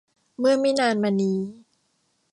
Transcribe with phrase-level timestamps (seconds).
[0.39, 1.39] เมื่อไม่นานมานี้